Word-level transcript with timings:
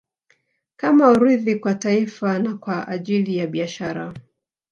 Kama 0.77 1.11
urithi 1.11 1.55
kwa 1.55 1.75
taifa 1.75 2.39
na 2.39 2.57
kwa 2.57 2.87
ajili 2.87 3.37
ya 3.37 3.47
Biashara 3.47 4.13